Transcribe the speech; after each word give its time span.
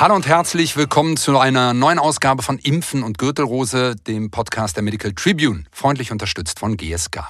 Hallo 0.00 0.14
und 0.14 0.28
herzlich 0.28 0.76
willkommen 0.76 1.16
zu 1.16 1.40
einer 1.40 1.74
neuen 1.74 1.98
Ausgabe 1.98 2.44
von 2.44 2.60
Impfen 2.60 3.02
und 3.02 3.18
Gürtelrose, 3.18 3.96
dem 3.96 4.30
Podcast 4.30 4.76
der 4.76 4.84
Medical 4.84 5.12
Tribune, 5.12 5.64
freundlich 5.72 6.12
unterstützt 6.12 6.60
von 6.60 6.76
GSK. 6.76 7.26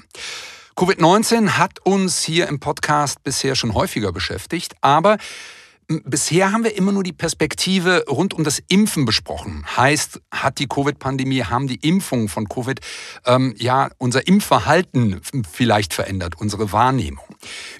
Covid-19 0.76 1.52
hat 1.52 1.78
uns 1.86 2.22
hier 2.22 2.46
im 2.46 2.60
Podcast 2.60 3.22
bisher 3.24 3.54
schon 3.54 3.72
häufiger 3.72 4.12
beschäftigt, 4.12 4.74
aber 4.82 5.16
Bisher 5.88 6.52
haben 6.52 6.64
wir 6.64 6.76
immer 6.76 6.92
nur 6.92 7.02
die 7.02 7.14
Perspektive 7.14 8.04
rund 8.10 8.34
um 8.34 8.44
das 8.44 8.62
Impfen 8.68 9.06
besprochen. 9.06 9.64
Heißt, 9.74 10.20
hat 10.30 10.58
die 10.58 10.66
Covid-Pandemie, 10.66 11.44
haben 11.44 11.66
die 11.66 11.76
Impfungen 11.76 12.28
von 12.28 12.46
Covid 12.46 12.78
ähm, 13.24 13.54
ja 13.56 13.88
unser 13.96 14.26
Impfverhalten 14.26 15.22
vielleicht 15.50 15.94
verändert, 15.94 16.34
unsere 16.38 16.72
Wahrnehmung. 16.72 17.24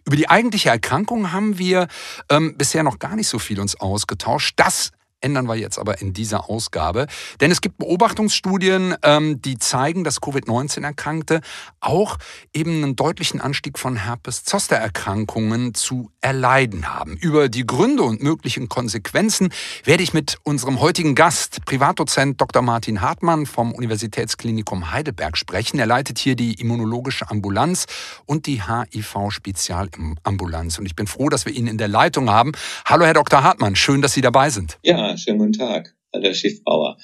Über 0.07 0.16
die 0.16 0.30
eigentliche 0.30 0.71
Erkrankung 0.71 1.32
haben 1.32 1.58
wir 1.58 1.86
ähm, 2.31 2.57
bisher 2.57 2.82
noch 2.82 2.98
gar 2.98 3.14
nicht 3.14 3.29
so 3.29 3.39
viel 3.39 3.61
uns 3.61 3.79
ausgetauscht. 3.79 4.54
Das 4.56 4.90
ändern 5.21 5.49
wir 5.49 5.57
jetzt 5.57 5.79
aber 5.79 6.00
in 6.00 6.13
dieser 6.13 6.49
Ausgabe. 6.49 7.07
Denn 7.40 7.50
es 7.50 7.61
gibt 7.61 7.79
Beobachtungsstudien, 7.79 8.95
ähm, 9.03 9.43
die 9.43 9.59
zeigen, 9.59 10.04
dass 10.04 10.21
Covid-19-Erkrankte 10.21 11.40
auch 11.81 12.18
eben 12.53 12.82
einen 12.82 12.96
deutlichen 12.96 13.40
Anstieg 13.40 13.79
von 13.79 13.96
Herpes-Zoster-Erkrankungen 13.96 15.75
zu 15.75 16.11
erleiden 16.21 16.95
haben. 16.95 17.17
Über 17.17 17.49
die 17.49 17.67
Gründe 17.67 18.03
und 18.03 18.23
möglichen 18.23 18.68
Konsequenzen 18.68 19.49
werde 19.85 20.03
ich 20.03 20.14
mit 20.14 20.39
unserem 20.45 20.81
heutigen 20.81 21.14
Gast, 21.14 21.64
Privatdozent 21.64 22.40
Dr. 22.40 22.62
Martin 22.62 23.00
Hartmann 23.00 23.46
vom 23.46 23.73
Universitätsklinikum 23.73 24.93
Heidelberg 24.93 25.37
sprechen. 25.37 25.79
Er 25.79 25.87
leitet 25.87 26.18
hier 26.18 26.37
die 26.37 26.54
immunologische 26.54 27.31
Ambulanz 27.31 27.87
und 28.26 28.46
die 28.46 28.62
HIV-Spezialambulanz. 28.62 30.79
Und 30.79 30.87
ich 30.87 30.96
bin 30.96 31.07
froh, 31.07 31.29
dass 31.29 31.46
wir 31.46 31.53
ihn 31.53 31.67
in 31.67 31.79
der 31.79 31.89
Leitung 31.89 32.31
haben. 32.31 32.53
Hallo, 32.84 33.05
Herr 33.05 33.14
Dr. 33.14 33.42
Hartmann. 33.42 33.77
Schön, 33.77 34.03
dass 34.03 34.12
Sie 34.12 34.20
dabei 34.20 34.51
sind. 34.51 34.79
Ja, 34.83 35.08
schönen 35.17 35.39
guten 35.39 35.53
Tag, 35.53 35.95
Herr 36.12 36.34
Schiffbauer. 36.34 36.98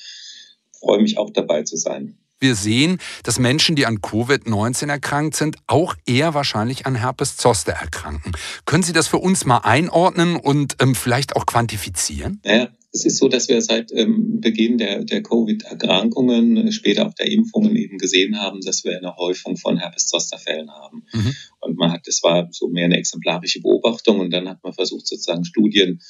Freue 0.79 1.01
mich 1.01 1.17
auch 1.19 1.31
dabei 1.31 1.63
zu 1.63 1.77
sein. 1.77 2.19
Wir 2.41 2.57
sehen, 2.57 2.99
dass 3.23 3.39
Menschen, 3.39 3.75
die 3.75 3.87
an 3.87 4.01
Covid-19 4.01 4.91
erkrankt 4.91 5.37
sind, 5.37 5.57
auch 5.67 5.95
eher 6.05 6.35
wahrscheinlich 6.35 6.85
an 6.85 6.95
Herpes 6.95 7.37
Zoster 7.37 7.73
erkranken. 7.73 8.33
Können 8.67 8.83
Sie 8.83 8.93
das 8.93 9.07
für 9.07 9.19
uns 9.19 9.47
mal 9.47 9.59
einordnen 9.59 10.37
und 10.37 10.77
ähm, 10.81 10.95
vielleicht 10.95 11.37
auch 11.37 11.47
quantifizieren? 11.47 12.41
Naja, 12.45 12.69
es 12.93 13.05
ist 13.05 13.19
so, 13.19 13.29
dass 13.29 13.49
wir 13.49 13.61
seit 13.63 13.93
ähm, 13.93 14.41
Beginn 14.41 14.79
der, 14.79 15.05
der 15.05 15.23
Covid-Erkrankungen, 15.23 16.71
später 16.71 17.09
auch 17.09 17.15
der 17.15 17.31
Impfungen 17.31 17.75
eben 17.77 17.99
gesehen 17.99 18.39
haben, 18.39 18.61
dass 18.61 18.85
wir 18.85 18.97
eine 18.97 19.17
Häufung 19.17 19.57
von 19.57 19.79
Herpes-Zoster-Fällen 19.79 20.71
haben. 20.71 21.05
Mhm. 21.13 21.35
Und 21.61 21.79
man 21.79 21.93
hat, 21.93 22.07
das 22.07 22.23
war 22.23 22.49
so 22.53 22.69
mehr 22.69 22.85
eine 22.85 22.99
exemplarische 22.99 23.63
Beobachtung 23.63 24.21
und 24.21 24.31
dann 24.31 24.49
hat 24.49 24.63
man 24.63 24.75
versucht, 24.75 25.07
sozusagen 25.07 25.45
Studien 25.45 25.99
äh, 25.99 26.03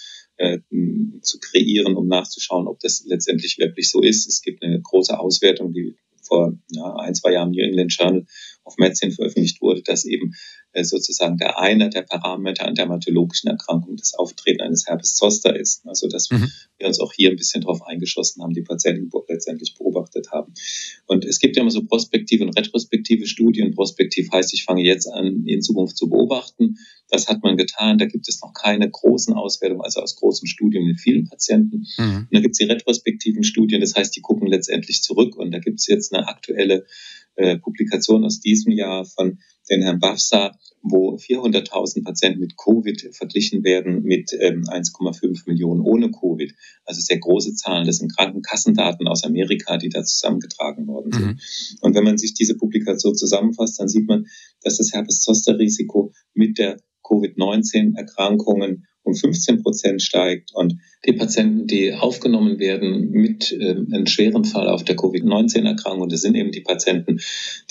zu 1.21 1.39
kreieren, 1.39 1.97
um 1.97 2.09
nachzuschauen, 2.09 2.67
ob 2.67 2.81
das 2.81 3.05
letztendlich 3.07 3.59
wirklich 3.59 3.91
so 3.91 4.01
ist. 4.01 4.29
Es 4.29 4.43
gibt 4.43 4.63
eine 4.63 4.81
große 4.81 5.19
Auswertung, 5.19 5.73
die 5.73 5.97
vor 6.23 6.59
ja, 6.71 6.97
ein, 6.97 7.15
zwei 7.15 7.33
Jahren 7.33 7.51
New 7.51 7.63
England 7.63 7.95
Journal 7.95 8.27
of 8.65 8.77
Medicine 8.79 9.12
veröffentlicht 9.12 9.61
wurde, 9.61 9.83
dass 9.83 10.05
eben 10.05 10.34
äh, 10.73 10.84
sozusagen 10.84 11.37
der 11.37 11.59
eine 11.59 11.91
der 11.91 12.03
Parameter 12.03 12.67
an 12.67 12.75
dermatologischen 12.75 13.48
Erkrankungen 13.48 13.97
das 13.97 14.15
Auftreten 14.15 14.61
eines 14.61 14.87
Herpes 14.87 15.15
Zoster 15.15 15.55
ist. 15.55 15.87
Also 15.87 16.09
dass 16.09 16.31
mhm. 16.31 16.51
wir 16.79 16.87
uns 16.87 17.01
auch 17.01 17.12
hier 17.12 17.31
ein 17.31 17.37
bisschen 17.37 17.62
darauf 17.62 17.83
eingeschossen 17.83 18.43
haben, 18.43 18.55
die 18.55 18.62
Patienten 18.62 19.11
letztendlich 19.29 19.75
beobachtet 19.77 20.31
haben. 20.33 20.53
Und 21.06 21.25
es 21.25 21.39
gibt 21.39 21.56
ja 21.56 21.62
immer 21.62 21.71
so 21.71 21.84
prospektive 21.84 22.45
und 22.45 22.56
retrospektive 22.59 23.27
Studien. 23.27 23.75
Prospektiv 23.75 24.31
heißt, 24.33 24.53
ich 24.55 24.65
fange 24.65 24.83
jetzt 24.83 25.06
an, 25.06 25.45
in 25.47 25.62
Zukunft 25.62 25.97
zu 25.97 26.09
beobachten. 26.09 26.77
Das 27.09 27.28
hat 27.28 27.43
man 27.43 27.56
getan. 27.56 27.99
Da 27.99 28.06
gibt 28.06 28.28
es 28.28 28.41
noch 28.41 28.53
keine 28.53 28.91
großen 28.91 29.34
Auswertungen, 29.34 29.83
also 29.83 30.01
aus 30.01 30.17
großen 30.17 30.49
Studien 30.49 30.84
mit 30.84 31.01
vielen 31.01 31.28
Patienten. 31.28 31.87
Mhm. 31.99 32.17
Und 32.17 32.28
dann 32.33 32.43
gibt 32.43 32.55
es 32.55 32.59
die 32.59 32.65
retrospektiven 32.65 33.45
Studien, 33.45 33.81
das 33.81 33.95
heißt, 33.95 34.17
die 34.17 34.21
gucken 34.21 34.49
letztendlich 34.49 35.03
zurück. 35.03 35.37
Und 35.37 35.53
da 35.53 35.59
gibt 35.59 35.81
es 35.81 35.87
jetzt 35.87 36.12
eine 36.12 36.27
aktuelle 36.27 36.87
äh, 37.37 37.59
Publikation 37.59 38.25
aus 38.25 38.41
diesem 38.41 38.72
Jahr 38.72 39.05
von 39.05 39.39
den 39.71 39.83
Herrn 39.83 39.99
Bafsa, 39.99 40.56
wo 40.83 41.17
400.000 41.17 42.05
Patienten 42.05 42.41
mit 42.41 42.56
Covid 42.56 43.09
verglichen 43.12 43.65
werden 43.65 44.03
mit 44.03 44.33
ähm, 44.39 44.65
1,5 44.65 45.44
Millionen 45.47 45.81
ohne 45.81 46.11
Covid. 46.11 46.55
Also 46.84 47.00
sehr 47.00 47.19
große 47.19 47.55
Zahlen. 47.55 47.87
Das 47.87 47.97
sind 47.97 48.15
Krankenkassendaten 48.15 49.09
aus 49.09 49.25
Amerika, 49.25 49.78
die 49.78 49.89
da 49.89 50.05
zusammengetragen 50.05 50.87
worden 50.87 51.12
sind. 51.12 51.27
Mhm. 51.27 51.39
Und 51.81 51.94
wenn 51.94 52.05
man 52.05 52.19
sich 52.19 52.34
diese 52.34 52.56
Publikation 52.56 53.15
zusammenfasst, 53.15 53.81
dann 53.81 53.89
sieht 53.89 54.06
man, 54.06 54.27
dass 54.62 54.77
das 54.77 54.93
Herpes-Zoster-Risiko 54.93 56.12
mit 56.34 56.59
der 56.59 56.77
Covid-19-Erkrankungen 57.03 58.87
um 59.04 59.15
15 59.15 59.62
Prozent 59.62 60.03
steigt 60.03 60.50
und 60.54 60.75
die 61.06 61.12
Patienten, 61.12 61.66
die 61.66 61.92
aufgenommen 61.92 62.59
werden 62.59 63.10
mit 63.10 63.53
äh, 63.53 63.70
einem 63.70 64.06
schweren 64.06 64.44
Fall 64.44 64.69
auf 64.69 64.84
der 64.84 64.97
Covid-19-Erkrankung, 64.97 66.09
das 66.09 66.22
sind 66.22 66.34
eben 66.34 66.50
die 66.50 66.62
Patienten, 66.62 67.20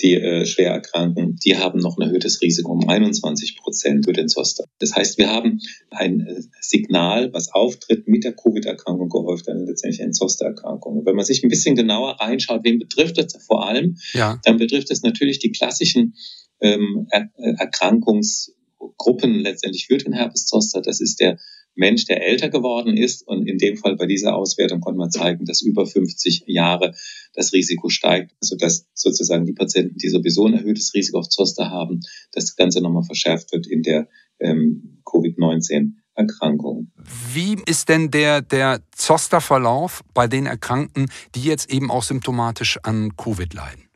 die 0.00 0.14
äh, 0.14 0.46
schwer 0.46 0.70
erkranken, 0.70 1.36
die 1.44 1.56
haben 1.56 1.80
noch 1.80 1.98
ein 1.98 2.02
erhöhtes 2.02 2.40
Risiko 2.40 2.72
um 2.72 2.88
21 2.88 3.56
Prozent 3.56 4.04
für 4.04 4.12
den 4.12 4.28
Zoster. 4.28 4.64
Das 4.78 4.94
heißt, 4.94 5.18
wir 5.18 5.30
haben 5.30 5.60
ein 5.90 6.20
äh, 6.20 6.42
Signal, 6.60 7.32
was 7.32 7.52
auftritt 7.52 8.06
mit 8.06 8.22
der 8.22 8.34
Covid-Erkrankung 8.34 9.08
gehäuft, 9.08 9.48
dann 9.48 9.66
letztendlich 9.66 10.02
eine 10.02 10.12
Zoster-Erkrankung. 10.12 11.04
Wenn 11.04 11.16
man 11.16 11.24
sich 11.24 11.42
ein 11.42 11.50
bisschen 11.50 11.74
genauer 11.74 12.20
reinschaut, 12.20 12.60
wen 12.62 12.78
betrifft 12.78 13.18
das 13.18 13.34
vor 13.44 13.66
allem, 13.66 13.96
ja. 14.12 14.40
dann 14.44 14.58
betrifft 14.58 14.90
es 14.92 15.02
natürlich 15.02 15.40
die 15.40 15.50
klassischen 15.50 16.14
ähm, 16.60 17.08
er 17.10 17.28
Erkrankungs- 17.36 18.53
Gruppen 18.96 19.40
letztendlich 19.40 19.86
für 19.86 19.98
den 19.98 20.12
Herpes 20.12 20.46
Zoster. 20.46 20.80
Das 20.82 21.00
ist 21.00 21.20
der 21.20 21.38
Mensch, 21.74 22.04
der 22.06 22.22
älter 22.22 22.48
geworden 22.48 22.96
ist. 22.96 23.26
Und 23.26 23.46
in 23.48 23.58
dem 23.58 23.76
Fall 23.76 23.96
bei 23.96 24.06
dieser 24.06 24.36
Auswertung 24.36 24.80
konnte 24.80 24.98
man 24.98 25.10
zeigen, 25.10 25.44
dass 25.44 25.62
über 25.62 25.86
50 25.86 26.44
Jahre 26.46 26.94
das 27.34 27.52
Risiko 27.52 27.88
steigt, 27.88 28.34
sodass 28.40 28.86
sozusagen 28.94 29.46
die 29.46 29.52
Patienten, 29.52 29.98
die 29.98 30.08
sowieso 30.08 30.46
ein 30.46 30.54
erhöhtes 30.54 30.94
Risiko 30.94 31.18
auf 31.18 31.28
Zoster 31.28 31.70
haben, 31.70 32.00
das 32.32 32.56
Ganze 32.56 32.80
nochmal 32.80 33.04
verschärft 33.04 33.52
wird 33.52 33.66
in 33.66 33.82
der 33.82 34.08
ähm, 34.40 35.02
Covid-19. 35.04 35.94
Erkrankung. 36.14 36.92
Wie 37.32 37.56
ist 37.66 37.88
denn 37.88 38.10
der, 38.10 38.40
der 38.40 38.80
Zoster-Verlauf 38.92 40.04
bei 40.14 40.28
den 40.28 40.46
Erkrankten, 40.46 41.10
die 41.34 41.42
jetzt 41.42 41.72
eben 41.72 41.90
auch 41.90 42.04
symptomatisch 42.04 42.78
an 42.82 43.16
Covid 43.16 43.52
leiden? 43.52 43.88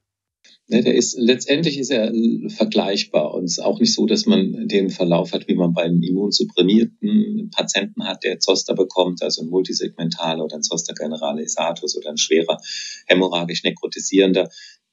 Ne, 0.71 0.83
der 0.83 0.95
ist, 0.95 1.17
letztendlich 1.19 1.79
ist 1.79 1.91
er 1.91 2.13
äh, 2.13 2.51
vergleichbar 2.51 3.33
und 3.33 3.45
es 3.45 3.53
ist 3.53 3.65
auch 3.65 3.81
nicht 3.81 3.95
so, 3.95 4.05
dass 4.05 4.27
man 4.27 4.69
den 4.69 4.91
Verlauf 4.91 5.33
hat, 5.33 5.49
wie 5.49 5.55
man 5.55 5.73
bei 5.73 5.85
einem 5.85 6.03
immunsupprimierten 6.03 7.51
Patienten 7.57 8.05
hat, 8.05 8.23
der 8.23 8.39
Zoster 8.39 8.75
bekommt, 8.75 9.23
also 9.23 9.41
ein 9.41 9.49
multisegmentaler 9.49 10.45
oder 10.45 10.57
ein 10.57 10.63
Zoster 10.63 10.93
generale 10.93 11.43
Isatus 11.43 11.97
oder 11.97 12.11
ein 12.11 12.19
schwerer 12.19 12.61
hämorrhagisch 13.07 13.65
nekrotisierender. 13.65 14.51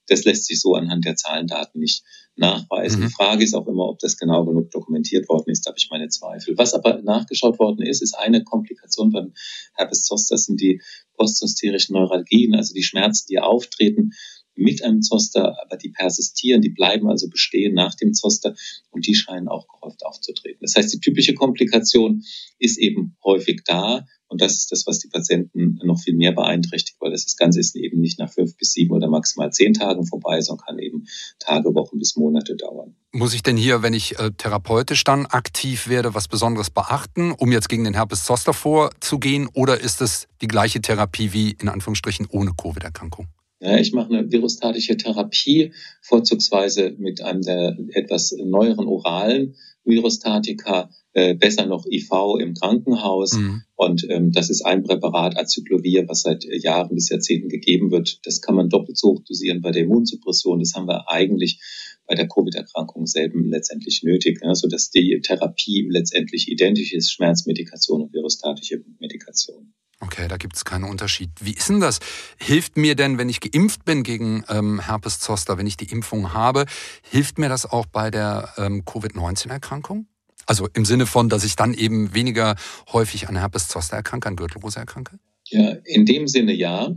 Das 0.08 0.24
lässt 0.24 0.46
sich 0.46 0.60
so 0.60 0.76
anhand 0.76 1.04
der 1.04 1.16
Zahlendaten 1.16 1.80
nicht 1.80 2.04
nachweisen. 2.36 3.00
Mhm. 3.00 3.06
Die 3.08 3.12
Frage 3.12 3.44
ist 3.44 3.54
auch 3.54 3.66
immer, 3.66 3.86
ob 3.88 3.98
das 3.98 4.16
genau 4.16 4.46
genug 4.46 4.70
dokumentiert 4.70 5.28
worden 5.28 5.50
ist. 5.50 5.66
Da 5.66 5.70
habe 5.70 5.78
ich 5.78 5.88
meine 5.90 6.08
Zweifel. 6.08 6.56
Was 6.56 6.72
aber 6.72 7.02
nachgeschaut 7.02 7.58
worden 7.58 7.84
ist, 7.84 8.02
ist 8.02 8.14
eine 8.14 8.44
Komplikation 8.44 9.10
beim 9.10 9.34
Herpes 9.74 10.04
Zoster 10.04 10.38
sind 10.38 10.58
die 10.58 10.80
postzosterischen 11.16 11.94
Neuralgien, 11.94 12.54
also 12.54 12.72
die 12.72 12.82
Schmerzen, 12.82 13.26
die 13.28 13.40
auftreten 13.40 14.12
mit 14.56 14.82
einem 14.82 15.02
Zoster, 15.02 15.56
aber 15.62 15.76
die 15.76 15.90
persistieren, 15.90 16.62
die 16.62 16.70
bleiben 16.70 17.08
also 17.08 17.28
bestehen 17.28 17.74
nach 17.74 17.94
dem 17.94 18.14
Zoster 18.14 18.54
und 18.90 19.06
die 19.06 19.14
scheinen 19.14 19.48
auch 19.48 19.66
gehäuft 19.68 20.04
aufzutreten. 20.04 20.58
Das 20.60 20.74
heißt, 20.76 20.92
die 20.92 21.00
typische 21.00 21.34
Komplikation 21.34 22.24
ist 22.58 22.78
eben 22.78 23.16
häufig 23.24 23.62
da 23.64 24.06
und 24.28 24.40
das 24.40 24.54
ist 24.54 24.72
das, 24.72 24.86
was 24.86 24.98
die 24.98 25.08
Patienten 25.08 25.78
noch 25.84 26.00
viel 26.00 26.14
mehr 26.14 26.32
beeinträchtigt, 26.32 26.96
weil 27.00 27.12
das, 27.12 27.36
Ganze 27.36 27.60
ist 27.60 27.76
eben 27.76 28.00
nicht 28.00 28.18
nach 28.18 28.32
fünf 28.32 28.56
bis 28.56 28.72
sieben 28.72 28.92
oder 28.92 29.08
maximal 29.08 29.52
zehn 29.52 29.74
Tagen 29.74 30.06
vorbei, 30.06 30.40
sondern 30.40 30.66
kann 30.66 30.78
eben 30.78 31.06
Tage, 31.38 31.74
Wochen 31.74 31.98
bis 31.98 32.16
Monate 32.16 32.56
dauern. 32.56 32.96
Muss 33.12 33.34
ich 33.34 33.42
denn 33.42 33.56
hier, 33.56 33.82
wenn 33.82 33.94
ich 33.94 34.18
äh, 34.18 34.30
therapeutisch 34.32 35.04
dann 35.04 35.26
aktiv 35.26 35.88
werde, 35.88 36.14
was 36.14 36.28
Besonderes 36.28 36.70
beachten, 36.70 37.32
um 37.32 37.52
jetzt 37.52 37.68
gegen 37.68 37.84
den 37.84 37.94
Herpes 37.94 38.24
Zoster 38.24 38.52
vorzugehen? 38.52 39.48
Oder 39.52 39.80
ist 39.80 40.00
es 40.00 40.26
die 40.40 40.48
gleiche 40.48 40.80
Therapie 40.80 41.32
wie 41.32 41.50
in 41.60 41.68
Anführungsstrichen 41.68 42.26
ohne 42.30 42.52
Covid-Erkrankung? 42.56 43.28
Ja, 43.60 43.78
ich 43.78 43.92
mache 43.92 44.14
eine 44.14 44.30
virostatische 44.30 44.96
Therapie, 44.96 45.72
vorzugsweise 46.02 46.94
mit 46.98 47.22
einem 47.22 47.40
der 47.40 47.78
etwas 47.94 48.32
neueren 48.32 48.86
oralen 48.86 49.56
Virostatika, 49.84 50.90
äh, 51.12 51.34
besser 51.34 51.64
noch 51.64 51.86
IV 51.86 52.10
im 52.40 52.52
Krankenhaus. 52.52 53.32
Mhm. 53.32 53.62
Und 53.74 54.06
ähm, 54.10 54.32
das 54.32 54.50
ist 54.50 54.62
ein 54.62 54.82
Präparat, 54.82 55.38
Acyclovir, 55.38 56.06
was 56.08 56.22
seit 56.22 56.44
Jahren 56.44 56.94
bis 56.94 57.08
Jahrzehnten 57.08 57.48
gegeben 57.48 57.90
wird. 57.90 58.20
Das 58.24 58.42
kann 58.42 58.56
man 58.56 58.68
doppelt 58.68 58.98
so 58.98 59.12
hoch 59.12 59.22
dosieren 59.26 59.62
bei 59.62 59.70
der 59.70 59.82
Immunsuppression. 59.84 60.58
Das 60.58 60.74
haben 60.74 60.88
wir 60.88 61.08
eigentlich 61.08 61.60
bei 62.06 62.14
der 62.14 62.28
Covid-Erkrankung 62.28 63.06
selben 63.06 63.48
letztendlich 63.48 64.02
nötig, 64.02 64.42
ne? 64.42 64.54
sodass 64.54 64.90
die 64.90 65.20
Therapie 65.22 65.88
letztendlich 65.88 66.48
identisch 66.48 66.92
ist, 66.92 67.12
Schmerzmedikation 67.12 68.02
und 68.02 68.12
virostatische 68.12 68.84
Medikation. 68.98 69.72
Okay, 70.00 70.28
da 70.28 70.36
gibt 70.36 70.56
es 70.56 70.64
keinen 70.64 70.84
Unterschied. 70.84 71.30
Wie 71.40 71.54
ist 71.54 71.70
denn 71.70 71.80
das? 71.80 72.00
Hilft 72.36 72.76
mir 72.76 72.96
denn, 72.96 73.16
wenn 73.16 73.30
ich 73.30 73.40
geimpft 73.40 73.84
bin 73.86 74.02
gegen 74.02 74.44
ähm, 74.48 74.78
Herpes 74.78 75.20
Zoster, 75.20 75.56
wenn 75.56 75.66
ich 75.66 75.78
die 75.78 75.90
Impfung 75.90 76.34
habe, 76.34 76.66
hilft 77.02 77.38
mir 77.38 77.48
das 77.48 77.64
auch 77.64 77.86
bei 77.86 78.10
der 78.10 78.52
ähm, 78.58 78.84
Covid-19-Erkrankung? 78.84 80.06
Also 80.44 80.68
im 80.74 80.84
Sinne 80.84 81.06
von, 81.06 81.28
dass 81.28 81.44
ich 81.44 81.56
dann 81.56 81.72
eben 81.72 82.14
weniger 82.14 82.56
häufig 82.92 83.28
an 83.28 83.36
Herpes 83.36 83.68
Zoster 83.68 83.96
erkranke, 83.96 84.28
an 84.28 84.36
Gürtelrose 84.36 84.78
erkranke? 84.78 85.18
Ja, 85.48 85.76
in 85.84 86.04
dem 86.06 86.26
Sinne 86.26 86.52
ja. 86.52 86.94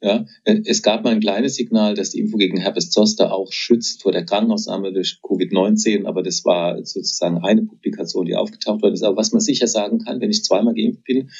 ja. 0.00 0.24
Es 0.44 0.82
gab 0.82 1.04
mal 1.04 1.10
ein 1.10 1.20
kleines 1.20 1.56
Signal, 1.56 1.94
dass 1.94 2.10
die 2.10 2.20
Impfung 2.20 2.38
gegen 2.38 2.56
Herpes 2.58 2.90
Zoster 2.90 3.32
auch 3.32 3.52
schützt 3.52 4.02
vor 4.02 4.12
der 4.12 4.24
Krankenhausnahme 4.24 4.92
durch 4.92 5.18
Covid-19, 5.22 6.06
aber 6.06 6.22
das 6.22 6.44
war 6.44 6.78
sozusagen 6.84 7.38
eine 7.38 7.62
Publikation, 7.62 8.26
die 8.26 8.34
aufgetaucht 8.34 8.82
worden 8.82 8.94
ist. 8.94 9.02
Aber 9.02 9.16
was 9.16 9.32
man 9.32 9.40
sicher 9.40 9.66
sagen 9.66 9.98
kann, 9.98 10.20
wenn 10.20 10.30
ich 10.30 10.44
zweimal 10.44 10.74
geimpft 10.74 11.04
bin 11.04 11.30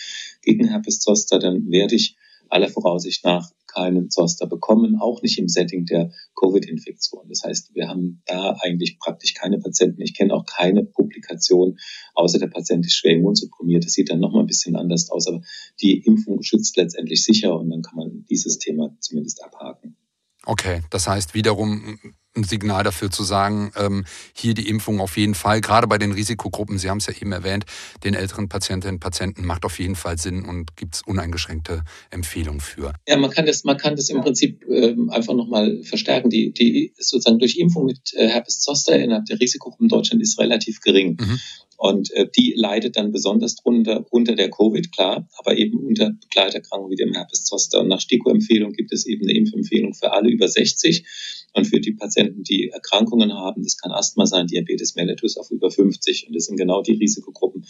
gegen 0.42 0.68
Herpes 0.68 1.00
Zoster, 1.00 1.38
dann 1.38 1.70
werde 1.70 1.94
ich 1.94 2.16
aller 2.48 2.68
Voraussicht 2.68 3.24
nach 3.24 3.50
keinen 3.72 4.10
Zoster 4.10 4.46
bekommen, 4.46 4.96
auch 5.00 5.22
nicht 5.22 5.38
im 5.38 5.48
Setting 5.48 5.86
der 5.86 6.12
Covid-Infektion. 6.34 7.28
Das 7.28 7.42
heißt, 7.44 7.74
wir 7.74 7.88
haben 7.88 8.22
da 8.26 8.56
eigentlich 8.60 8.98
praktisch 8.98 9.34
keine 9.34 9.58
Patienten. 9.58 10.02
Ich 10.02 10.14
kenne 10.14 10.34
auch 10.34 10.46
keine 10.46 10.84
Publikation, 10.84 11.78
außer 12.14 12.38
der 12.38 12.48
Patient 12.48 12.84
ist 12.86 12.94
schwer 12.94 13.16
immunsupprimiert. 13.16 13.84
Das 13.84 13.92
sieht 13.92 14.10
dann 14.10 14.20
nochmal 14.20 14.42
ein 14.42 14.46
bisschen 14.46 14.76
anders 14.76 15.10
aus, 15.10 15.26
aber 15.26 15.42
die 15.80 15.98
Impfung 16.04 16.42
schützt 16.42 16.76
letztendlich 16.76 17.24
sicher 17.24 17.58
und 17.58 17.70
dann 17.70 17.82
kann 17.82 17.96
man 17.96 18.24
dieses 18.28 18.58
Thema 18.58 18.96
zumindest 19.00 19.42
abhaken. 19.44 19.96
Okay, 20.44 20.82
das 20.90 21.06
heißt 21.06 21.34
wiederum 21.34 21.98
ein 22.34 22.44
Signal 22.44 22.82
dafür 22.82 23.10
zu 23.10 23.24
sagen, 23.24 23.72
ähm, 23.76 24.04
hier 24.34 24.54
die 24.54 24.68
Impfung 24.68 25.00
auf 25.00 25.16
jeden 25.16 25.34
Fall, 25.34 25.60
gerade 25.60 25.86
bei 25.86 25.98
den 25.98 26.12
Risikogruppen, 26.12 26.78
Sie 26.78 26.88
haben 26.88 26.98
es 26.98 27.06
ja 27.06 27.14
eben 27.14 27.32
erwähnt, 27.32 27.64
den 28.04 28.14
älteren 28.14 28.48
Patientinnen 28.48 28.96
und 28.96 29.00
Patienten 29.00 29.44
macht 29.44 29.64
auf 29.64 29.78
jeden 29.78 29.96
Fall 29.96 30.18
Sinn 30.18 30.44
und 30.44 30.76
gibt 30.76 30.96
es 30.96 31.02
uneingeschränkte 31.02 31.84
Empfehlungen 32.10 32.60
für. 32.60 32.94
Ja, 33.06 33.16
man 33.16 33.30
kann 33.30 33.46
das, 33.46 33.64
man 33.64 33.76
kann 33.76 33.96
das 33.96 34.08
im 34.08 34.20
Prinzip 34.20 34.64
ähm, 34.68 35.10
einfach 35.10 35.34
nochmal 35.34 35.82
verstärken. 35.82 36.30
Die, 36.30 36.52
die 36.52 36.94
sozusagen 36.96 37.38
durch 37.38 37.58
Impfung 37.58 37.84
mit 37.84 38.14
äh, 38.14 38.28
Herpes 38.28 38.60
Zoster 38.60 38.98
innerhalb 38.98 39.26
der 39.26 39.40
Risikogruppen 39.40 39.86
in 39.86 39.88
Deutschland 39.88 40.22
ist 40.22 40.38
relativ 40.38 40.80
gering. 40.80 41.18
Mhm. 41.20 41.40
Und 41.76 42.12
äh, 42.12 42.28
die 42.36 42.54
leidet 42.56 42.96
dann 42.96 43.10
besonders 43.10 43.56
drunter 43.56 44.06
unter 44.10 44.36
der 44.36 44.50
Covid, 44.50 44.92
klar, 44.92 45.28
aber 45.36 45.56
eben 45.56 45.78
unter 45.78 46.12
Begleiterkrankungen 46.12 46.92
wie 46.92 46.96
dem 46.96 47.12
Herpes 47.12 47.44
Zoster. 47.44 47.80
Und 47.80 47.88
nach 47.88 48.00
STIKO-Empfehlung 48.00 48.72
gibt 48.72 48.92
es 48.92 49.04
eben 49.04 49.22
eine 49.22 49.36
Impfempfehlung 49.36 49.92
für 49.92 50.12
alle 50.12 50.30
über 50.30 50.46
60 50.46 51.04
und 51.52 51.66
für 51.66 51.80
die 51.80 51.92
Patienten, 51.92 52.42
die 52.42 52.70
Erkrankungen 52.70 53.32
haben. 53.32 53.62
Das 53.62 53.76
kann 53.76 53.92
Asthma 53.92 54.26
sein, 54.26 54.46
Diabetes 54.46 54.94
mellitus 54.94 55.36
auf 55.36 55.50
über 55.50 55.70
50. 55.70 56.28
Und 56.28 56.34
das 56.34 56.46
sind 56.46 56.56
genau 56.56 56.82
die 56.82 56.92
Risikogruppen, 56.92 57.66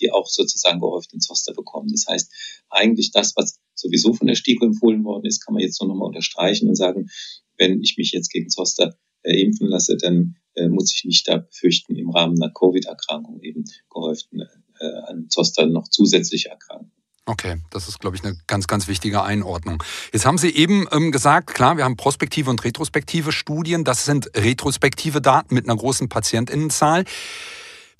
die 0.00 0.10
auch 0.12 0.26
sozusagen 0.26 0.80
gehäuft 0.80 1.12
den 1.12 1.20
Zoster 1.20 1.54
bekommen. 1.54 1.88
Das 1.90 2.06
heißt, 2.08 2.32
eigentlich 2.68 3.12
das, 3.12 3.34
was 3.36 3.60
sowieso 3.74 4.12
von 4.12 4.26
der 4.26 4.34
STIKO 4.34 4.66
empfohlen 4.66 5.04
worden 5.04 5.26
ist, 5.26 5.44
kann 5.44 5.54
man 5.54 5.62
jetzt 5.62 5.80
nur 5.80 5.88
nochmal 5.88 6.08
unterstreichen 6.08 6.68
und 6.68 6.74
sagen, 6.76 7.08
wenn 7.56 7.80
ich 7.82 7.96
mich 7.96 8.10
jetzt 8.12 8.30
gegen 8.30 8.50
Zoster 8.50 8.98
äh, 9.22 9.40
impfen 9.40 9.68
lasse, 9.68 9.96
dann 9.96 10.36
äh, 10.54 10.68
muss 10.68 10.94
ich 10.94 11.04
nicht 11.04 11.28
da 11.28 11.38
befürchten, 11.38 11.96
im 11.96 12.10
Rahmen 12.10 12.40
einer 12.40 12.52
Covid-Erkrankung 12.52 13.40
eben 13.42 13.64
gehäuften 13.90 14.40
äh, 14.40 14.86
an 15.06 15.28
Zoster 15.28 15.66
noch 15.66 15.88
zusätzlich 15.88 16.46
erkranken. 16.46 16.92
Okay, 17.30 17.60
das 17.70 17.86
ist, 17.86 18.00
glaube 18.00 18.16
ich, 18.16 18.24
eine 18.24 18.36
ganz, 18.48 18.66
ganz 18.66 18.88
wichtige 18.88 19.22
Einordnung. 19.22 19.80
Jetzt 20.12 20.26
haben 20.26 20.36
Sie 20.36 20.50
eben 20.50 20.88
ähm, 20.90 21.12
gesagt, 21.12 21.54
klar, 21.54 21.76
wir 21.76 21.84
haben 21.84 21.96
prospektive 21.96 22.50
und 22.50 22.64
retrospektive 22.64 23.30
Studien. 23.30 23.84
Das 23.84 24.04
sind 24.04 24.32
retrospektive 24.36 25.20
Daten 25.20 25.54
mit 25.54 25.68
einer 25.68 25.76
großen 25.76 26.08
Patientinnenzahl. 26.08 27.04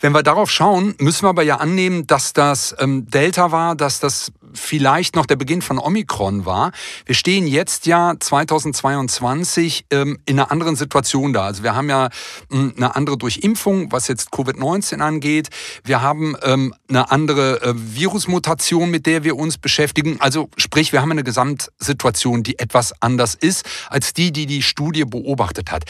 Wenn 0.01 0.13
wir 0.13 0.25
darauf 0.25 0.51
schauen, 0.51 0.97
müssen 0.99 1.27
wir 1.27 1.29
aber 1.29 1.45
ja 1.45 1.59
annehmen, 1.59 2.09
dass 2.09 2.33
das 2.33 2.75
ähm, 2.81 3.09
Delta 3.09 3.53
war, 3.53 3.77
dass 3.77 4.01
das 4.01 4.33
vielleicht 4.55 5.17
noch 5.17 5.27
der 5.27 5.37
Beginn 5.37 5.63
von 5.63 5.79
Omikron 5.79 6.47
war. 6.47 6.73
Wir 7.07 7.15
stehen 7.15 7.47
jetzt 7.47 7.87
ja 7.87 8.15
2022 8.19 9.87
ähm, 9.91 10.19
in 10.27 10.39
einer 10.39 10.51
anderen 10.51 10.77
Situation 10.77 11.33
da. 11.33 11.45
Also 11.45 11.63
wir 11.63 11.75
haben 11.75 11.89
ja 11.89 12.09
ähm, 12.51 12.73
eine 12.77 12.97
andere 12.97 13.17
Durchimpfung, 13.19 13.93
was 13.93 14.09
jetzt 14.09 14.33
Covid-19 14.33 15.01
angeht. 15.01 15.49
Wir 15.85 16.03
haben 16.03 16.37
ähm, 16.43 16.75
eine 16.89 17.11
andere 17.11 17.63
äh, 17.63 17.73
Virusmutation, 17.75 18.91
mit 18.91 19.07
der 19.07 19.25
wir 19.25 19.37
uns 19.37 19.59
beschäftigen. 19.59 20.21
Also 20.21 20.51
sprich, 20.57 20.93
wir 20.93 21.03
haben 21.03 21.13
eine 21.13 21.25
Gesamtsituation, 21.25 22.43
die 22.43 22.59
etwas 22.59 22.95
anders 23.01 23.35
ist 23.35 23.65
als 23.89 24.13
die, 24.13 24.33
die 24.33 24.47
die 24.47 24.63
Studie 24.63 25.05
beobachtet 25.05 25.71
hat. 25.71 25.85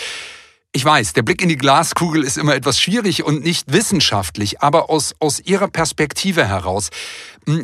Ich 0.73 0.85
weiß, 0.85 1.15
der 1.15 1.23
Blick 1.23 1.43
in 1.43 1.49
die 1.49 1.56
Glaskugel 1.56 2.23
ist 2.23 2.39
immer 2.39 2.55
etwas 2.55 2.81
schwierig 2.81 3.25
und 3.25 3.43
nicht 3.43 3.73
wissenschaftlich, 3.73 4.63
aber 4.63 4.89
aus, 4.89 5.17
aus 5.19 5.41
Ihrer 5.41 5.67
Perspektive 5.67 6.47
heraus, 6.47 6.91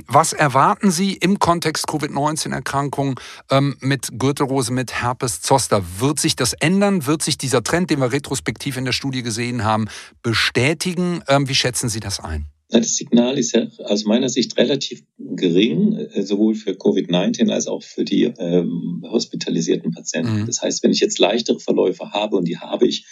was 0.06 0.32
erwarten 0.32 0.90
Sie 0.90 1.14
im 1.14 1.38
Kontext 1.38 1.87
Covid-19-Erkrankung 1.87 3.20
ähm, 3.50 3.76
mit 3.81 4.19
Gürtelrose, 4.19 4.73
mit 4.73 5.02
Herpes 5.02 5.40
Zoster? 5.43 5.82
Wird 5.99 6.20
sich 6.20 6.37
das 6.37 6.52
ändern? 6.55 7.06
Wird 7.06 7.23
sich 7.23 7.38
dieser 7.38 7.62
Trend, 7.62 7.90
den 7.90 8.00
wir 8.00 8.12
retrospektiv 8.12 8.76
in 8.76 8.84
der 8.84 8.93
Studie 8.93 9.23
gesehen 9.23 9.64
haben, 9.64 9.88
bestätigen? 10.23 11.23
Ähm, 11.28 11.49
wie 11.49 11.55
schätzen 11.55 11.88
Sie 11.88 12.00
das 12.00 12.20
ein? 12.20 12.46
Das 12.69 12.96
Signal 12.96 13.38
ist 13.38 13.52
ja 13.52 13.69
aus 13.84 14.05
meiner 14.05 14.28
Sicht 14.28 14.56
relativ 14.56 15.05
gering, 15.19 15.94
äh, 15.94 16.23
sowohl 16.23 16.56
für 16.56 16.73
Covid-19 16.73 17.50
als 17.50 17.69
auch 17.69 17.82
für 17.82 18.05
die 18.05 18.25
ähm, 18.25 19.05
hospitalisierten 19.08 19.93
Patienten. 19.93 20.40
Mhm. 20.40 20.46
Das 20.46 20.62
heißt, 20.62 20.82
wenn 20.82 20.90
ich 20.90 21.00
jetzt 21.00 21.20
leichtere 21.20 21.61
Verläufe 21.61 22.11
habe, 22.11 22.37
und 22.37 22.49
die 22.49 22.58
habe 22.58 22.88
ich 22.88 23.06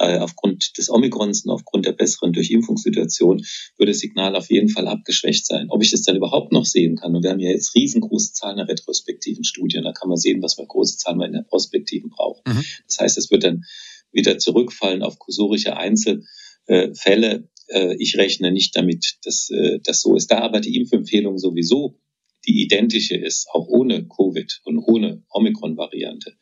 äh, 0.00 0.18
aufgrund 0.18 0.78
des 0.78 0.90
Omikrons 0.90 1.44
und 1.44 1.50
aufgrund 1.50 1.86
der 1.86 1.92
besseren 1.92 2.32
Durchimpfungssituation, 2.32 3.44
würde 3.76 3.92
das 3.92 4.00
Signal 4.00 4.34
auf 4.34 4.50
jeden 4.50 4.70
Fall 4.70 4.88
abgeschwächt 4.88 5.46
sein. 5.46 5.66
Ob 5.68 5.82
ich 5.82 5.90
das 5.90 6.02
dann 6.02 6.16
überhaupt 6.16 6.52
noch 6.52 6.64
sehen 6.64 6.96
kann, 6.96 7.14
und 7.14 7.22
wir 7.22 7.30
haben 7.30 7.40
ja 7.40 7.50
jetzt 7.50 7.74
riesengroße 7.74 8.32
Zahlen 8.32 8.58
in 8.58 8.64
retrospektiven 8.64 9.44
Studien, 9.44 9.84
da 9.84 9.92
kann 9.92 10.08
man 10.08 10.16
sehen, 10.16 10.42
was 10.42 10.54
für 10.54 10.66
große 10.66 10.96
Zahlen 10.96 11.18
man 11.18 11.28
in 11.28 11.34
der 11.34 11.42
Prospektiven 11.42 12.10
braucht. 12.10 12.46
Mhm. 12.48 12.64
Das 12.86 12.98
heißt, 12.98 13.18
es 13.18 13.30
wird 13.30 13.44
dann 13.44 13.64
wieder 14.10 14.38
zurückfallen 14.38 15.02
auf 15.02 15.18
kursorische 15.18 15.76
Einzelfälle, 15.76 17.48
äh, 17.68 17.94
ich 17.98 18.16
rechne 18.16 18.52
nicht 18.52 18.74
damit, 18.76 19.18
dass 19.24 19.50
äh, 19.50 19.80
das 19.84 20.00
so 20.00 20.16
ist. 20.16 20.30
Da 20.30 20.38
aber 20.40 20.60
die 20.60 20.76
Impfempfehlung 20.76 21.38
sowieso 21.38 22.00
die 22.46 22.62
identische 22.62 23.16
ist, 23.16 23.48
auch 23.52 23.66
ohne 23.68 24.08
Covid 24.08 24.60
und 24.64 24.78
ohne 24.78 25.22
Omikron-Variante, 25.28 26.36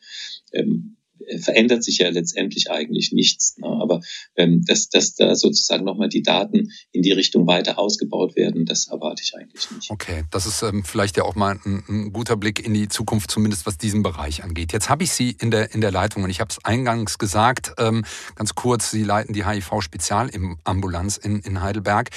ähm, 0.53 0.95
verändert 1.37 1.83
sich 1.83 1.99
ja 1.99 2.09
letztendlich 2.09 2.71
eigentlich 2.71 3.11
nichts. 3.11 3.57
Ne? 3.57 3.67
Aber 3.67 4.01
ähm, 4.35 4.63
dass, 4.65 4.89
dass 4.89 5.15
da 5.15 5.35
sozusagen 5.35 5.85
nochmal 5.85 6.09
die 6.09 6.23
Daten 6.23 6.71
in 6.91 7.01
die 7.01 7.11
Richtung 7.11 7.47
weiter 7.47 7.77
ausgebaut 7.77 8.35
werden, 8.35 8.65
das 8.65 8.87
erwarte 8.87 9.23
ich 9.23 9.35
eigentlich 9.35 9.69
nicht. 9.71 9.91
Okay, 9.91 10.23
das 10.31 10.45
ist 10.45 10.61
ähm, 10.63 10.83
vielleicht 10.83 11.17
ja 11.17 11.23
auch 11.23 11.35
mal 11.35 11.59
ein, 11.65 11.83
ein, 11.87 12.13
guter 12.13 12.35
Blick 12.35 12.65
in 12.65 12.73
die 12.73 12.87
Zukunft, 12.87 13.31
zumindest 13.31 13.65
was 13.65 13.77
diesen 13.77 14.03
Bereich 14.03 14.43
angeht. 14.43 14.73
Jetzt 14.73 14.89
habe 14.89 15.03
ich 15.03 15.11
Sie 15.11 15.35
in 15.39 15.51
der, 15.51 15.73
in 15.73 15.81
der 15.81 15.91
Leitung 15.91 16.23
und 16.23 16.29
ich 16.29 16.39
habe 16.39 16.49
es 16.49 16.63
eingangs 16.63 17.17
gesagt, 17.17 17.73
ähm, 17.77 18.03
ganz 18.35 18.55
kurz, 18.55 18.91
Sie 18.91 19.03
leiten 19.03 19.33
die 19.33 19.45
HIV-Spezialambulanz 19.45 21.17
in, 21.17 21.39
in 21.39 21.61
Heidelberg. 21.61 22.09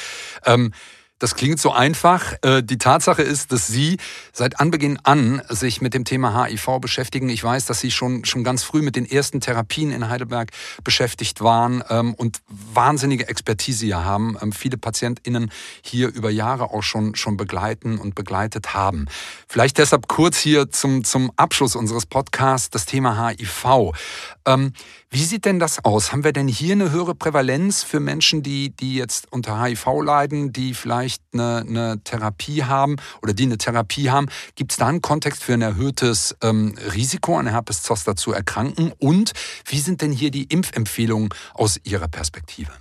Ähm, 0.47 0.73
das 1.23 1.37
klingt 1.37 1.61
so 1.61 1.71
einfach. 1.71 2.35
Äh, 2.43 2.65
die 2.65 2.79
Tatsache 2.79 3.23
ist, 3.23 3.53
dass 3.53 3.69
Sie 3.69 3.99
seit 4.33 4.59
Anbeginn 4.59 4.99
an 5.05 5.41
sich 5.49 5.81
mit 5.81 5.95
dem 5.95 6.05
Thema 6.05 6.45
HIV 6.45 6.81
beschäftigen. 6.81 7.29
Ich 7.29 7.45
weiß, 7.45 7.67
dass 7.67 7.79
Sie 7.79 7.93
schon, 7.93 8.25
schon 8.25 8.43
ganz 8.43 8.65
früh 8.65 8.83
mit 8.83 8.97
den 8.97 9.09
ersten 9.09 9.41
Therapien 9.41 9.93
in 9.93 10.09
Heidelberg 10.09 10.51
beschäftigt 10.83 11.41
waren 11.41 11.85
ähm, 11.91 12.15
und 12.15 12.43
wahnsinnige 12.49 13.29
Expertise 13.29 13.87
hier 13.87 14.05
haben. 14.05 14.37
Ähm, 14.43 14.51
viele 14.51 14.77
PatientInnen 14.77 15.53
hier 15.81 16.09
über 16.09 16.29
Jahre 16.29 16.71
auch 16.71 16.83
schon, 16.83 17.15
schon 17.15 17.37
begleiten 17.37 17.99
und 17.99 18.17
begleitet 18.17 18.75
haben. 18.75 19.07
Vielleicht 19.47 19.79
deshalb 19.79 20.09
kurz 20.09 20.39
hier 20.39 20.73
zum, 20.73 21.05
zum 21.05 21.31
Abschluss 21.37 21.77
unseres 21.77 22.05
Podcasts 22.05 22.69
das 22.71 22.85
Thema 22.85 23.29
HIV. 23.29 23.93
Wie 25.15 25.25
sieht 25.25 25.45
denn 25.45 25.59
das 25.59 25.85
aus? 25.85 26.11
Haben 26.11 26.25
wir 26.25 26.33
denn 26.33 26.49
hier 26.49 26.73
eine 26.73 26.91
höhere 26.91 27.15
Prävalenz 27.15 27.83
für 27.83 28.01
Menschen, 28.01 28.43
die, 28.43 28.71
die 28.71 28.95
jetzt 28.95 29.31
unter 29.31 29.63
HIV 29.63 29.87
leiden, 30.03 30.55
die 30.55 30.73
vielleicht 30.73 31.23
eine, 31.35 31.67
eine 31.69 32.01
Therapie 32.03 32.63
haben 32.63 32.97
oder 33.23 33.35
die 33.35 33.43
eine 33.43 33.59
Therapie 33.59 34.09
haben? 34.09 34.29
Gibt 34.55 34.73
es 34.73 34.79
da 34.79 34.87
einen 34.87 35.03
Kontext 35.03 35.45
für 35.45 35.53
ein 35.53 35.61
erhöhtes 35.61 36.35
ähm, 36.43 36.75
Risiko, 36.95 37.37
an 37.37 37.47
Herpes 37.47 37.83
Zoster 37.83 38.17
zu 38.17 38.33
erkranken? 38.33 38.95
Und 39.01 39.33
wie 39.67 39.81
sind 39.81 40.01
denn 40.01 40.13
hier 40.13 40.31
die 40.31 40.45
Impfempfehlungen 40.45 41.29
aus 41.53 41.79
Ihrer 41.85 42.09
Perspektive? 42.09 42.73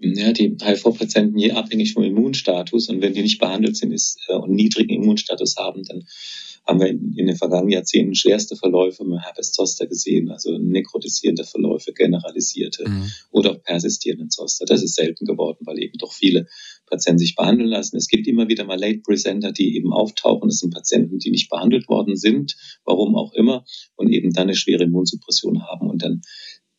Ja, 0.00 0.32
die 0.32 0.56
HIV-Patienten 0.60 1.38
je 1.38 1.52
abhängig 1.52 1.92
vom 1.92 2.02
Immunstatus 2.02 2.88
und 2.88 3.02
wenn 3.02 3.14
die 3.14 3.22
nicht 3.22 3.38
behandelt 3.38 3.76
sind 3.76 3.92
ist, 3.92 4.18
äh, 4.26 4.34
und 4.34 4.50
niedrigen 4.50 4.94
Immunstatus 4.94 5.54
haben, 5.56 5.84
dann 5.84 6.02
haben 6.68 6.80
wir 6.80 6.88
in, 6.88 7.14
in, 7.16 7.26
den 7.26 7.36
vergangenen 7.36 7.70
Jahrzehnten 7.70 8.14
schwerste 8.14 8.54
Verläufe 8.54 9.02
mit 9.04 9.20
Herpes 9.22 9.52
Zoster 9.52 9.86
gesehen, 9.86 10.30
also 10.30 10.58
nekrotisierende 10.58 11.44
Verläufe, 11.44 11.94
generalisierte 11.94 12.86
mhm. 12.86 13.10
oder 13.30 13.52
auch 13.52 13.62
persistierende 13.62 14.28
Zoster. 14.28 14.66
Das 14.66 14.82
ist 14.82 14.94
selten 14.94 15.24
geworden, 15.24 15.64
weil 15.64 15.78
eben 15.82 15.96
doch 15.98 16.12
viele 16.12 16.46
Patienten 16.86 17.20
sich 17.20 17.34
behandeln 17.34 17.70
lassen. 17.70 17.96
Es 17.96 18.08
gibt 18.08 18.26
immer 18.26 18.48
wieder 18.48 18.64
mal 18.64 18.78
Late 18.78 19.00
Presenter, 19.00 19.50
die 19.50 19.76
eben 19.76 19.94
auftauchen. 19.94 20.48
Das 20.48 20.58
sind 20.58 20.74
Patienten, 20.74 21.18
die 21.18 21.30
nicht 21.30 21.48
behandelt 21.48 21.88
worden 21.88 22.16
sind, 22.16 22.54
warum 22.84 23.16
auch 23.16 23.32
immer, 23.32 23.64
und 23.96 24.10
eben 24.10 24.32
dann 24.32 24.44
eine 24.44 24.54
schwere 24.54 24.84
Immunsuppression 24.84 25.62
haben 25.62 25.88
und 25.88 26.02
dann 26.02 26.20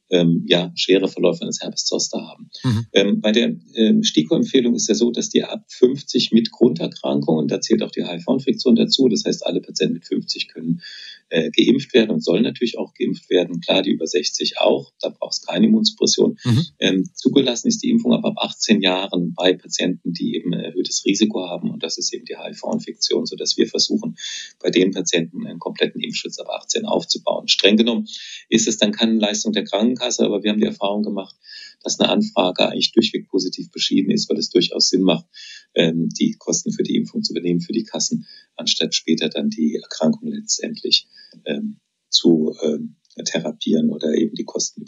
ähm, 0.09 0.43
ja, 0.47 0.71
schwere 0.75 1.07
Verläufe 1.07 1.43
eines 1.43 1.61
Herpes 1.61 1.85
Zoster 1.85 2.19
haben. 2.21 2.49
Mhm. 2.63 2.85
Ähm, 2.93 3.21
bei 3.21 3.31
der 3.31 3.55
ähm, 3.75 4.03
STIKO-Empfehlung 4.03 4.75
ist 4.75 4.87
ja 4.89 4.95
so, 4.95 5.11
dass 5.11 5.29
die 5.29 5.43
ab 5.43 5.65
50 5.67 6.31
mit 6.31 6.51
Grunderkrankungen, 6.51 7.47
da 7.47 7.61
zählt 7.61 7.83
auch 7.83 7.91
die 7.91 8.05
HIV-Infektion 8.05 8.75
dazu, 8.75 9.07
das 9.07 9.25
heißt, 9.25 9.45
alle 9.45 9.61
Patienten 9.61 9.95
mit 9.95 10.05
50 10.05 10.47
können 10.47 10.81
äh, 11.29 11.49
geimpft 11.51 11.93
werden 11.93 12.11
und 12.11 12.23
sollen 12.23 12.43
natürlich 12.43 12.77
auch 12.77 12.93
geimpft 12.93 13.29
werden. 13.29 13.61
Klar, 13.61 13.81
die 13.81 13.91
über 13.91 14.07
60 14.07 14.59
auch, 14.59 14.91
da 15.01 15.09
braucht 15.09 15.33
es 15.33 15.41
keine 15.41 15.67
Immunsuppression. 15.67 16.37
Mhm. 16.43 16.65
Ähm, 16.79 17.09
zugelassen 17.13 17.67
ist 17.67 17.83
die 17.83 17.89
Impfung 17.89 18.13
aber 18.13 18.29
ab 18.29 18.37
18 18.37 18.81
Jahren 18.81 19.33
bei 19.33 19.53
Patienten, 19.53 20.13
die 20.13 20.35
eben 20.35 20.53
ein 20.53 20.59
erhöhtes 20.59 21.05
Risiko 21.05 21.47
haben 21.47 21.71
und 21.71 21.83
das 21.83 21.97
ist 21.97 22.13
eben 22.13 22.25
die 22.25 22.37
HIV-Infektion, 22.37 23.25
sodass 23.25 23.57
wir 23.57 23.67
versuchen, 23.67 24.17
bei 24.59 24.69
den 24.69 24.91
Patienten 24.91 25.45
einen 25.45 25.59
kompletten 25.59 26.01
Impfschutz 26.01 26.39
ab 26.39 26.49
18 26.49 26.85
aufzubauen. 26.85 27.47
Streng 27.47 27.77
genommen 27.77 28.07
ist 28.49 28.67
es 28.67 28.77
dann 28.77 28.91
keine 28.91 29.13
Leistung 29.13 29.53
der 29.53 29.63
Krankenkasse, 29.63 30.25
aber 30.25 30.43
wir 30.43 30.51
haben 30.51 30.59
die 30.59 30.65
Erfahrung 30.65 31.03
gemacht, 31.03 31.35
dass 31.81 31.99
eine 31.99 32.09
Anfrage 32.09 32.67
eigentlich 32.67 32.91
durchweg 32.91 33.27
positiv 33.29 33.71
beschieden 33.71 34.11
ist, 34.11 34.29
weil 34.29 34.37
es 34.37 34.49
durchaus 34.49 34.89
Sinn 34.89 35.03
macht, 35.03 35.25
ähm, 35.75 36.09
die 36.09 36.35
Kosten 36.37 36.71
für 36.71 36.83
die 36.83 36.95
Impfung 36.95 37.23
zu 37.23 37.33
übernehmen 37.33 37.61
für 37.61 37.73
die 37.73 37.83
Kassen, 37.83 38.25
anstatt 38.55 38.95
später 38.95 39.29
dann 39.29 39.49
die 39.49 39.75
Erkrankung 39.75 40.29
letztendlich 40.29 41.07
ähm, 41.45 41.79
zu 42.09 42.55
ähm, 42.63 42.95
therapieren 43.25 43.89
oder 43.89 44.13
eben 44.13 44.35
die 44.35 44.45
Kosten 44.45 44.85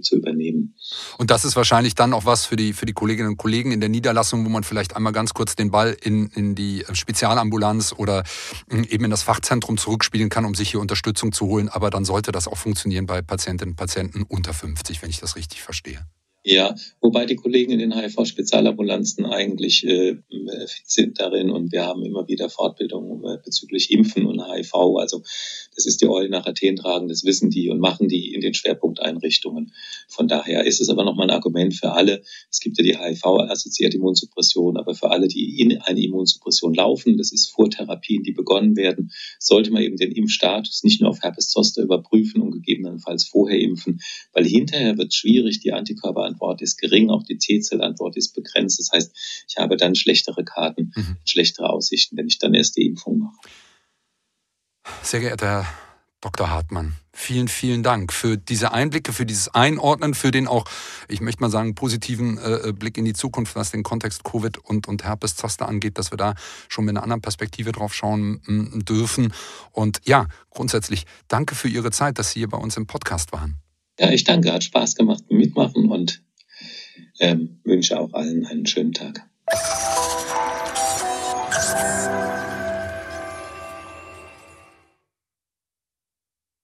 äh, 0.00 0.02
zu 0.02 0.16
übernehmen. 0.16 0.74
Und 1.18 1.30
das 1.30 1.44
ist 1.44 1.56
wahrscheinlich 1.56 1.94
dann 1.94 2.12
auch 2.12 2.24
was 2.24 2.46
für 2.46 2.56
die, 2.56 2.72
für 2.72 2.86
die 2.86 2.92
Kolleginnen 2.92 3.28
und 3.28 3.36
Kollegen 3.36 3.72
in 3.72 3.80
der 3.80 3.88
Niederlassung, 3.88 4.44
wo 4.44 4.48
man 4.48 4.64
vielleicht 4.64 4.96
einmal 4.96 5.12
ganz 5.12 5.34
kurz 5.34 5.56
den 5.56 5.70
Ball 5.70 5.96
in, 6.02 6.26
in 6.28 6.54
die 6.54 6.84
Spezialambulanz 6.92 7.94
oder 7.96 8.24
eben 8.70 9.04
in 9.04 9.10
das 9.10 9.22
Fachzentrum 9.22 9.76
zurückspielen 9.76 10.28
kann, 10.28 10.44
um 10.44 10.54
sich 10.54 10.70
hier 10.70 10.80
Unterstützung 10.80 11.32
zu 11.32 11.46
holen. 11.46 11.68
Aber 11.68 11.90
dann 11.90 12.04
sollte 12.04 12.32
das 12.32 12.48
auch 12.48 12.58
funktionieren 12.58 13.06
bei 13.06 13.22
Patientinnen 13.22 13.72
und 13.72 13.76
Patienten 13.76 14.22
unter 14.22 14.52
50, 14.52 15.02
wenn 15.02 15.10
ich 15.10 15.20
das 15.20 15.36
richtig 15.36 15.62
verstehe. 15.62 16.04
Ja, 16.42 16.74
wobei 17.02 17.26
die 17.26 17.36
Kollegen 17.36 17.70
in 17.72 17.80
den 17.80 17.94
HIV-Spezialambulanzen 17.94 19.26
eigentlich 19.26 19.86
äh, 19.86 20.16
fit 20.66 20.90
sind 20.90 21.20
darin 21.20 21.50
und 21.50 21.70
wir 21.70 21.84
haben 21.84 22.02
immer 22.02 22.26
wieder 22.28 22.48
Fortbildungen 22.48 23.22
äh, 23.24 23.36
bezüglich 23.44 23.90
Impfen 23.90 24.24
und 24.24 24.42
HIV. 24.42 24.74
Also 24.98 25.22
das 25.80 25.86
ist 25.86 26.02
die 26.02 26.08
Eulen 26.08 26.30
nach 26.30 26.44
Athen 26.44 26.76
tragen, 26.76 27.08
das 27.08 27.24
wissen 27.24 27.48
die 27.48 27.70
und 27.70 27.80
machen 27.80 28.06
die 28.06 28.34
in 28.34 28.42
den 28.42 28.52
Schwerpunkteinrichtungen. 28.52 29.72
Von 30.08 30.28
daher 30.28 30.66
ist 30.66 30.82
es 30.82 30.90
aber 30.90 31.04
nochmal 31.04 31.30
ein 31.30 31.34
Argument 31.34 31.74
für 31.74 31.92
alle. 31.92 32.22
Es 32.50 32.60
gibt 32.60 32.76
ja 32.76 32.84
die 32.84 32.98
HIV-assoziierte 32.98 33.96
Immunsuppression, 33.96 34.76
aber 34.76 34.94
für 34.94 35.10
alle, 35.10 35.26
die 35.26 35.58
in 35.58 35.80
eine 35.80 36.02
Immunsuppression 36.02 36.74
laufen, 36.74 37.16
das 37.16 37.32
ist 37.32 37.48
Vortherapien, 37.48 38.22
die 38.22 38.32
begonnen 38.32 38.76
werden, 38.76 39.10
sollte 39.38 39.70
man 39.70 39.82
eben 39.82 39.96
den 39.96 40.12
Impfstatus 40.12 40.84
nicht 40.84 41.00
nur 41.00 41.08
auf 41.08 41.22
Herpes 41.22 41.48
Zoster 41.48 41.82
überprüfen 41.82 42.42
und 42.42 42.50
gegebenenfalls 42.50 43.24
vorher 43.24 43.58
impfen, 43.58 44.02
weil 44.34 44.44
hinterher 44.44 44.98
wird 44.98 45.08
es 45.08 45.14
schwierig, 45.14 45.60
die 45.60 45.72
Antikörper 45.72 46.24
Antwort 46.24 46.60
ist 46.60 46.76
gering, 46.76 47.08
auch 47.08 47.22
die 47.22 47.38
T-Zellantwort 47.38 48.18
ist 48.18 48.34
begrenzt. 48.34 48.78
Das 48.78 48.90
heißt, 48.92 49.16
ich 49.48 49.56
habe 49.56 49.78
dann 49.78 49.94
schlechtere 49.94 50.44
Karten, 50.44 50.92
mhm. 50.94 51.16
schlechtere 51.26 51.70
Aussichten, 51.70 52.18
wenn 52.18 52.26
ich 52.26 52.38
dann 52.38 52.52
erst 52.52 52.76
die 52.76 52.84
Impfung 52.84 53.20
mache. 53.20 53.38
Sehr 55.02 55.20
geehrter 55.20 55.46
Herr 55.46 55.66
Dr. 56.20 56.50
Hartmann, 56.50 56.96
vielen, 57.14 57.48
vielen 57.48 57.82
Dank 57.82 58.12
für 58.12 58.36
diese 58.36 58.72
Einblicke, 58.72 59.14
für 59.14 59.24
dieses 59.24 59.48
Einordnen, 59.48 60.12
für 60.12 60.30
den 60.30 60.46
auch, 60.46 60.66
ich 61.08 61.22
möchte 61.22 61.40
mal 61.40 61.50
sagen, 61.50 61.74
positiven 61.74 62.36
äh, 62.36 62.68
äh 62.68 62.72
Blick 62.72 62.98
in 62.98 63.06
die 63.06 63.14
Zukunft, 63.14 63.56
was 63.56 63.70
den 63.70 63.82
Kontext 63.82 64.22
Covid 64.22 64.58
und, 64.58 64.86
und 64.86 65.02
Herpes 65.02 65.36
Zoster 65.36 65.66
angeht, 65.66 65.96
dass 65.96 66.12
wir 66.12 66.18
da 66.18 66.34
schon 66.68 66.84
mit 66.84 66.92
einer 66.92 67.02
anderen 67.02 67.22
Perspektive 67.22 67.72
drauf 67.72 67.94
schauen 67.94 68.42
dürfen. 68.86 69.32
Und 69.72 70.00
ja, 70.04 70.26
grundsätzlich 70.50 71.06
danke 71.26 71.54
für 71.54 71.68
Ihre 71.68 71.90
Zeit, 71.90 72.18
dass 72.18 72.32
Sie 72.32 72.40
hier 72.40 72.50
bei 72.50 72.58
uns 72.58 72.76
im 72.76 72.86
Podcast 72.86 73.32
waren. 73.32 73.56
Ja, 73.98 74.10
ich 74.10 74.24
danke, 74.24 74.52
hat 74.52 74.64
Spaß 74.64 74.94
gemacht, 74.94 75.24
mitmachen 75.30 75.90
und 75.90 76.22
ähm, 77.18 77.60
wünsche 77.64 77.98
auch 77.98 78.12
allen 78.12 78.46
einen 78.46 78.66
schönen 78.66 78.92
Tag. 78.92 79.26